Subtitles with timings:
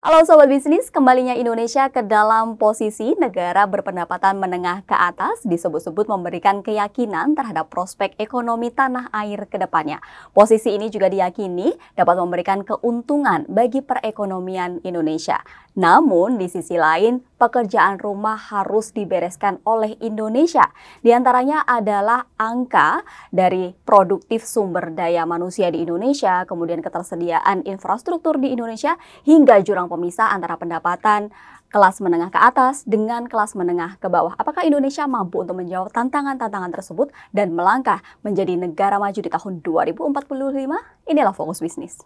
[0.00, 6.64] Halo Sobat Bisnis, kembalinya Indonesia ke dalam posisi negara berpendapatan menengah ke atas disebut-sebut memberikan
[6.64, 10.00] keyakinan terhadap prospek ekonomi tanah air ke depannya.
[10.32, 15.44] Posisi ini juga diyakini dapat memberikan keuntungan bagi perekonomian Indonesia.
[15.76, 20.64] Namun di sisi lain, pekerjaan rumah harus dibereskan oleh Indonesia.
[21.04, 28.50] Di antaranya adalah angka dari produktif sumber daya manusia di Indonesia, kemudian ketersediaan infrastruktur di
[28.50, 28.96] Indonesia,
[29.28, 31.34] hingga jurang pemisah antara pendapatan
[31.70, 34.34] kelas menengah ke atas dengan kelas menengah ke bawah.
[34.38, 41.10] Apakah Indonesia mampu untuk menjawab tantangan-tantangan tersebut dan melangkah menjadi negara maju di tahun 2045?
[41.10, 42.02] Inilah Fokus Bisnis.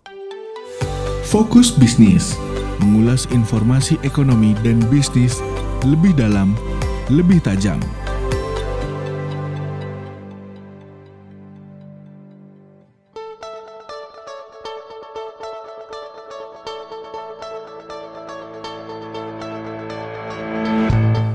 [1.25, 2.37] Fokus Bisnis
[2.85, 5.41] mengulas informasi ekonomi dan bisnis
[5.89, 6.53] lebih dalam,
[7.09, 7.81] lebih tajam.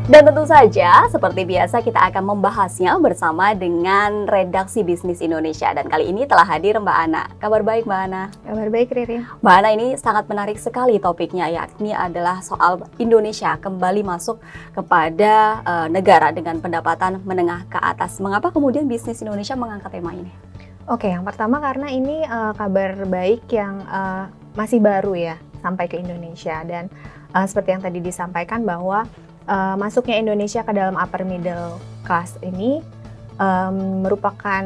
[0.09, 5.70] Dan tentu saja, seperti biasa kita akan membahasnya bersama dengan Redaksi Bisnis Indonesia.
[5.70, 7.29] Dan kali ini telah hadir Mbak Ana.
[7.38, 8.34] Kabar baik Mbak Ana?
[8.41, 9.21] Kabar baik Riri.
[9.21, 14.41] Mbak Ana ini sangat menarik sekali topiknya, yakni adalah soal Indonesia kembali masuk
[14.74, 18.18] kepada uh, negara dengan pendapatan menengah ke atas.
[18.18, 20.34] Mengapa kemudian bisnis Indonesia mengangkat tema ini?
[20.90, 24.26] Oke, yang pertama karena ini uh, kabar baik yang uh,
[24.57, 26.65] masih baru ya sampai ke Indonesia.
[26.65, 26.90] Dan
[27.30, 29.05] uh, seperti yang tadi disampaikan bahwa
[29.50, 32.86] uh, masuknya Indonesia ke dalam upper middle class ini
[33.42, 34.64] um, merupakan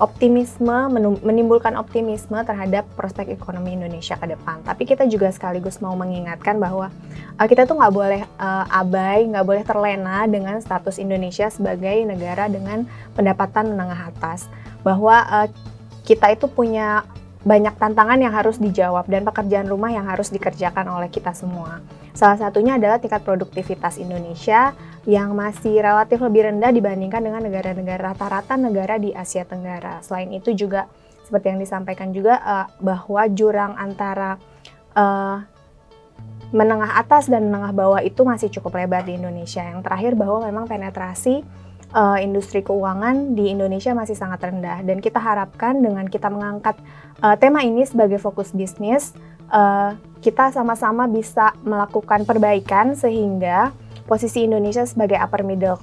[0.00, 0.88] optimisme
[1.20, 4.64] menimbulkan optimisme terhadap prospek ekonomi Indonesia ke depan.
[4.64, 6.88] Tapi kita juga sekaligus mau mengingatkan bahwa
[7.36, 12.48] uh, kita tuh nggak boleh uh, abai, nggak boleh terlena dengan status Indonesia sebagai negara
[12.48, 14.48] dengan pendapatan menengah atas.
[14.80, 15.48] Bahwa uh,
[16.08, 17.04] kita itu punya
[17.44, 21.84] banyak tantangan yang harus dijawab dan pekerjaan rumah yang harus dikerjakan oleh kita semua.
[22.12, 24.74] Salah satunya adalah tingkat produktivitas Indonesia
[25.08, 30.04] yang masih relatif lebih rendah dibandingkan dengan negara-negara rata-rata negara di Asia Tenggara.
[30.04, 30.90] Selain itu juga
[31.24, 34.36] seperti yang disampaikan juga uh, bahwa jurang antara
[34.98, 35.40] uh,
[36.50, 39.62] menengah atas dan menengah bawah itu masih cukup lebar di Indonesia.
[39.62, 41.46] Yang terakhir bahwa memang penetrasi
[41.94, 46.78] uh, industri keuangan di Indonesia masih sangat rendah dan kita harapkan dengan kita mengangkat
[47.22, 49.14] uh, tema ini sebagai fokus bisnis
[49.50, 53.72] uh, kita sama-sama bisa melakukan perbaikan sehingga
[54.04, 55.78] posisi Indonesia sebagai upper middle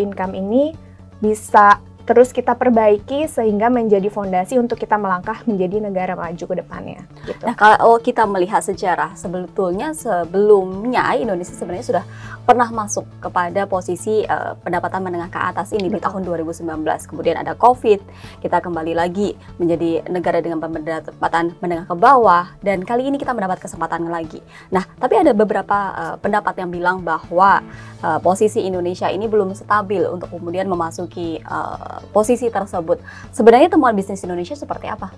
[0.00, 0.72] income ini
[1.18, 7.04] bisa terus kita perbaiki sehingga menjadi fondasi untuk kita melangkah menjadi negara maju ke depannya.
[7.28, 7.44] Gitu.
[7.44, 12.04] Nah kalau kita melihat sejarah sebetulnya sebelumnya Indonesia sebenarnya sudah
[12.48, 16.00] pernah masuk kepada posisi uh, pendapatan menengah ke atas ini Betul.
[16.00, 17.12] di tahun 2019.
[17.12, 18.00] Kemudian ada COVID,
[18.40, 23.60] kita kembali lagi menjadi negara dengan pendapatan menengah ke bawah dan kali ini kita mendapat
[23.60, 24.40] kesempatan lagi.
[24.72, 27.60] Nah tapi ada beberapa uh, pendapat yang bilang bahwa
[28.00, 33.00] uh, posisi Indonesia ini belum stabil untuk kemudian memasuki uh, posisi tersebut.
[33.30, 35.12] Sebenarnya temuan bisnis Indonesia seperti apa?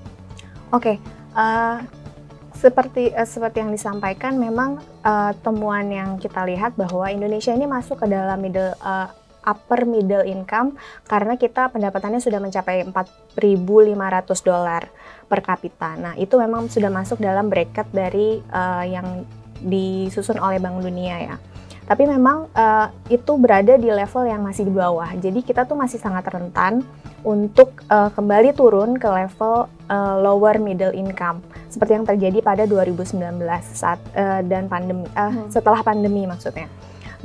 [0.70, 0.96] Oke, okay,
[1.34, 1.82] uh,
[2.54, 8.04] seperti uh, seperti yang disampaikan, memang uh, temuan yang kita lihat bahwa Indonesia ini masuk
[8.04, 9.10] ke dalam middle uh,
[9.44, 10.76] upper middle income
[11.08, 14.82] karena kita pendapatannya sudah mencapai 4.500 dolar
[15.26, 15.96] per kapita.
[15.96, 19.24] Nah, itu memang sudah masuk dalam bracket dari uh, yang
[19.60, 21.36] disusun oleh Bank Dunia ya.
[21.90, 25.10] Tapi memang uh, itu berada di level yang masih di bawah.
[25.18, 26.86] Jadi kita tuh masih sangat rentan
[27.26, 33.42] untuk uh, kembali turun ke level uh, lower middle income seperti yang terjadi pada 2019
[33.74, 35.50] saat uh, dan pandemi uh, hmm.
[35.50, 36.70] setelah pandemi maksudnya.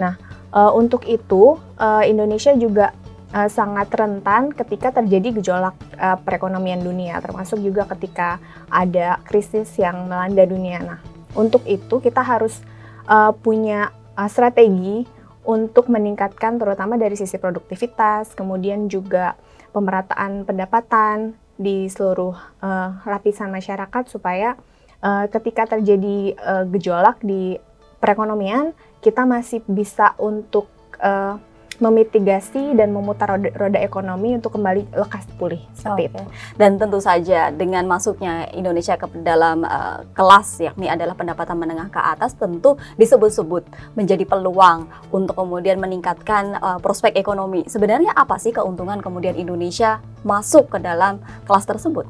[0.02, 0.18] Nah,
[0.50, 2.90] uh, untuk itu uh, Indonesia juga
[3.38, 8.42] uh, sangat rentan ketika terjadi gejolak uh, perekonomian dunia termasuk juga ketika
[8.74, 10.82] ada krisis yang melanda dunia.
[10.82, 11.00] Nah,
[11.38, 12.66] untuk itu kita harus
[13.06, 15.06] uh, punya uh, strategi
[15.46, 19.38] untuk meningkatkan terutama dari sisi produktivitas, kemudian juga
[19.72, 24.58] pemerataan pendapatan di seluruh uh, lapisan masyarakat supaya
[25.00, 27.56] uh, ketika terjadi uh, gejolak di
[28.02, 30.68] perekonomian kita masih bisa untuk
[31.00, 31.40] uh,
[31.79, 36.11] memitigasi dan memutar roda, roda ekonomi untuk kembali lekas pulih seperti okay.
[36.11, 36.22] itu.
[36.55, 41.99] Dan tentu saja dengan masuknya Indonesia ke dalam uh, kelas yakni adalah pendapatan menengah ke
[41.99, 43.67] atas tentu disebut-sebut
[43.99, 47.67] menjadi peluang untuk kemudian meningkatkan uh, prospek ekonomi.
[47.67, 52.07] Sebenarnya apa sih keuntungan kemudian Indonesia masuk ke dalam kelas tersebut?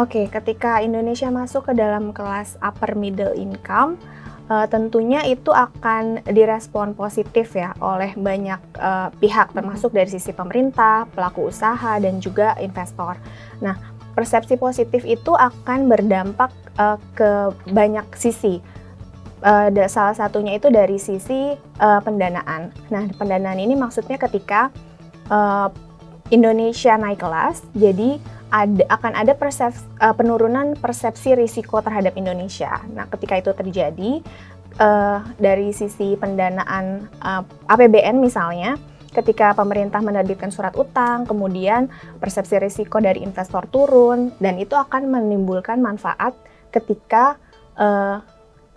[0.00, 4.00] Oke, okay, ketika Indonesia masuk ke dalam kelas upper middle income
[4.52, 11.08] uh, tentunya itu akan direspon positif ya oleh banyak uh, pihak termasuk dari sisi pemerintah,
[11.16, 13.16] pelaku usaha dan juga investor.
[13.64, 13.80] Nah,
[14.12, 18.60] persepsi positif itu akan berdampak uh, ke banyak sisi.
[19.42, 22.70] uh, salah satunya itu dari sisi uh, pendanaan.
[22.88, 24.70] Nah, pendanaan ini maksudnya ketika
[25.28, 25.68] uh,
[26.32, 28.16] Indonesia naik kelas, jadi
[28.52, 32.84] ada, akan ada persepsi, uh, penurunan persepsi risiko terhadap Indonesia.
[32.92, 34.20] Nah, ketika itu terjadi
[34.76, 38.76] uh, dari sisi pendanaan uh, APBN misalnya,
[39.16, 41.88] ketika pemerintah menerbitkan surat utang, kemudian
[42.20, 46.36] persepsi risiko dari investor turun, dan itu akan menimbulkan manfaat
[46.68, 47.40] ketika
[47.80, 48.20] uh,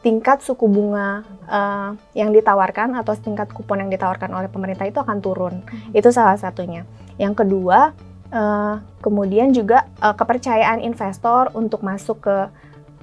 [0.04, 5.18] tingkat suku bunga uh, yang ditawarkan atau tingkat kupon yang ditawarkan oleh pemerintah itu akan
[5.18, 5.66] turun.
[5.66, 5.98] Hmm.
[5.98, 6.86] Itu salah satunya.
[7.18, 7.96] Yang kedua,
[8.36, 12.38] uh, kemudian juga uh, kepercayaan investor untuk masuk ke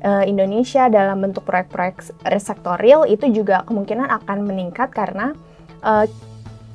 [0.04, 5.32] uh, Indonesia dalam bentuk proyek-proyek sektor real itu juga kemungkinan akan meningkat karena
[5.80, 6.04] uh,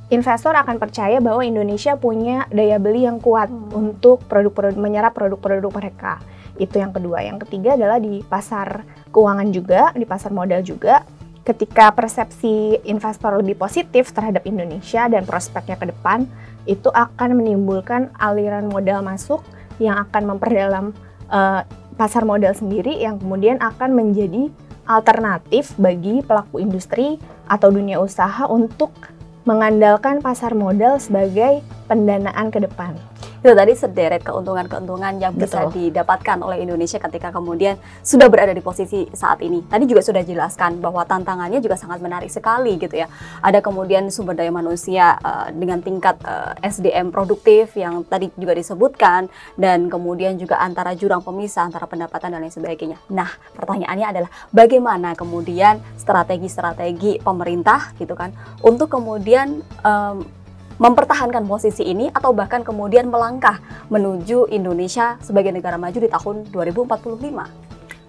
[0.09, 3.75] investor akan percaya bahwa Indonesia punya daya beli yang kuat hmm.
[3.75, 6.19] untuk produk-produk menyerap produk-produk mereka.
[6.57, 7.21] Itu yang kedua.
[7.21, 8.81] Yang ketiga adalah di pasar
[9.13, 11.05] keuangan juga, di pasar modal juga.
[11.45, 16.27] Ketika persepsi investor lebih positif terhadap Indonesia dan prospeknya ke depan,
[16.67, 19.41] itu akan menimbulkan aliran modal masuk
[19.79, 20.85] yang akan memperdalam
[21.31, 21.63] uh,
[21.97, 24.53] pasar modal sendiri yang kemudian akan menjadi
[24.85, 27.17] alternatif bagi pelaku industri
[27.49, 28.93] atau dunia usaha untuk
[29.47, 32.93] mengandalkan pasar modal sebagai pendanaan ke depan
[33.47, 35.87] itu tadi sederet keuntungan-keuntungan yang bisa Betul.
[35.87, 39.63] didapatkan oleh Indonesia ketika kemudian sudah berada di posisi saat ini.
[39.63, 43.07] Tadi juga sudah jelaskan bahwa tantangannya juga sangat menarik sekali gitu ya.
[43.39, 48.51] Ada kemudian sumber daya manusia uh, dengan tingkat uh, eh, SDM produktif yang tadi juga
[48.51, 52.99] disebutkan dan kemudian juga antara jurang pemisah antara pendapatan dan lain sebagainya.
[53.15, 60.27] Nah, pertanyaannya adalah bagaimana kemudian strategi-strategi pemerintah gitu kan untuk kemudian um,
[60.77, 67.67] mempertahankan posisi ini atau bahkan kemudian melangkah menuju Indonesia sebagai negara maju di tahun 2045?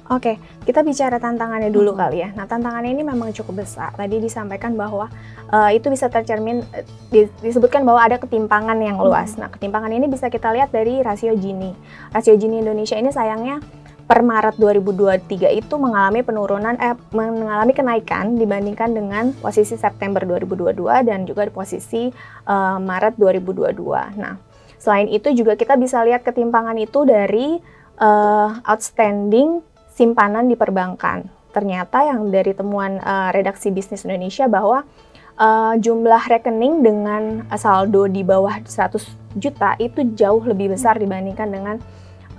[0.09, 2.01] Oke, kita bicara tantangannya dulu hmm.
[2.01, 2.33] kali ya.
[2.33, 3.93] Nah, tantangannya ini memang cukup besar.
[3.93, 5.13] Tadi disampaikan bahwa
[5.53, 9.37] uh, itu bisa tercermin uh, disebutkan bahwa ada ketimpangan yang luas.
[9.37, 9.45] Hmm.
[9.45, 11.77] Nah, ketimpangan ini bisa kita lihat dari rasio Gini.
[12.09, 13.61] Rasio Gini Indonesia ini sayangnya
[14.09, 21.29] per Maret 2023 itu mengalami penurunan eh mengalami kenaikan dibandingkan dengan posisi September 2022 dan
[21.29, 22.09] juga di posisi
[22.49, 23.77] uh, Maret 2022.
[24.17, 24.41] Nah,
[24.81, 27.61] selain itu juga kita bisa lihat ketimpangan itu dari
[28.01, 29.61] uh, outstanding
[29.93, 31.29] simpanan di perbankan.
[31.53, 34.89] Ternyata yang dari temuan uh, redaksi Bisnis Indonesia bahwa
[35.37, 41.77] uh, jumlah rekening dengan saldo di bawah 100 juta itu jauh lebih besar dibandingkan dengan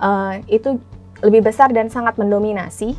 [0.02, 0.82] uh, itu
[1.20, 2.96] lebih besar dan sangat mendominasi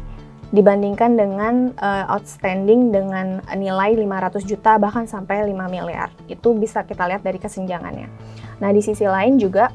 [0.51, 6.11] dibandingkan dengan uh, outstanding dengan nilai 500 juta bahkan sampai 5 miliar.
[6.27, 8.11] Itu bisa kita lihat dari kesenjangannya.
[8.59, 9.71] Nah, di sisi lain juga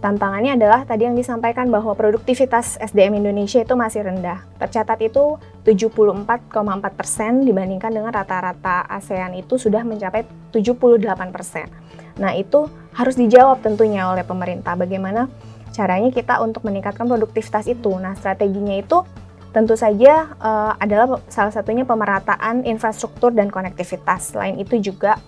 [0.00, 4.40] tantangannya adalah tadi yang disampaikan bahwa produktivitas SDM Indonesia itu masih rendah.
[4.56, 5.36] Tercatat itu
[5.68, 6.48] 74,4
[6.96, 10.24] persen dibandingkan dengan rata-rata ASEAN itu sudah mencapai
[10.56, 11.04] 78
[11.36, 11.68] persen.
[12.16, 12.64] Nah, itu
[12.96, 14.72] harus dijawab tentunya oleh pemerintah.
[14.72, 15.28] Bagaimana
[15.74, 17.90] caranya kita untuk meningkatkan produktivitas itu.
[17.98, 19.02] Nah, strateginya itu
[19.50, 24.34] tentu saja uh, adalah salah satunya pemerataan infrastruktur dan konektivitas.
[24.34, 25.18] Selain itu juga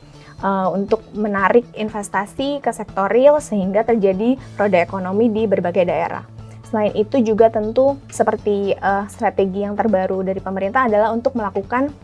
[0.43, 6.27] uh, untuk menarik investasi ke sektor real sehingga terjadi roda ekonomi di berbagai daerah.
[6.67, 11.95] Selain itu juga tentu seperti uh, strategi yang terbaru dari pemerintah adalah untuk melakukan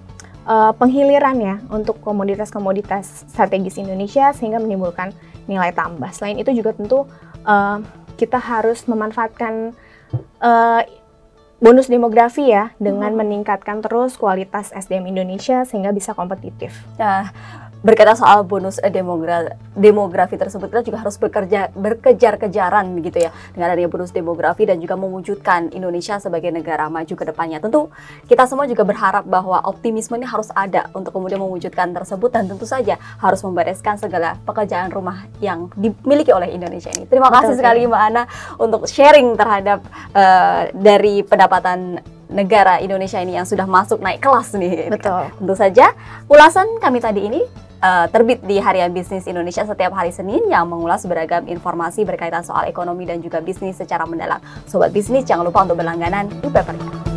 [0.47, 5.11] uh, penghiliran ya untuk komoditas-komoditas strategis Indonesia sehingga menimbulkan
[5.51, 6.07] nilai tambah.
[6.15, 7.03] Selain itu juga tentu
[7.43, 7.83] uh,
[8.23, 9.75] kita harus memanfaatkan
[10.39, 10.83] uh,
[11.59, 13.19] bonus demografi ya dengan hmm.
[13.19, 16.71] meningkatkan terus kualitas SDM Indonesia sehingga bisa kompetitif.
[17.03, 17.35] Nah,
[17.83, 23.75] berkaitan soal bonus eh, demogra demografi tersebut kita juga harus bekerja berkejar-kejaran begitu ya dengan
[23.75, 27.59] adanya bonus demografi dan juga mewujudkan Indonesia sebagai negara maju ke depannya.
[27.59, 27.91] Tentu
[28.31, 32.65] kita semua juga berharap bahwa optimisme ini harus ada untuk kemudian mewujudkan tersebut dan tentu
[32.65, 37.11] saja harus membereskan segala pekerjaan rumah yang dimiliki oleh Indonesia ini.
[37.11, 38.23] Terima kasih sekali Mbak Ana
[38.63, 39.83] untuk sharing terhadap
[40.15, 41.99] uh, dari pendapatan
[42.33, 44.89] negara Indonesia ini yang sudah masuk naik kelas nih.
[44.89, 45.31] Betul.
[45.39, 45.93] Tentu saja
[46.27, 47.41] ulasan kami tadi ini
[47.85, 52.65] uh, terbit di Harian Bisnis Indonesia setiap hari Senin yang mengulas beragam informasi berkaitan soal
[52.67, 54.41] ekonomi dan juga bisnis secara mendalam.
[54.65, 57.12] Sobat bisnis jangan lupa untuk berlangganan di papernya.